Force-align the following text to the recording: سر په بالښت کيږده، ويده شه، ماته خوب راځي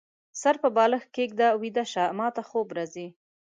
سر 0.41 0.55
په 0.63 0.69
بالښت 0.75 1.09
کيږده، 1.15 1.47
ويده 1.61 1.85
شه، 1.91 2.05
ماته 2.19 2.41
خوب 2.49 2.67
راځي 2.77 3.07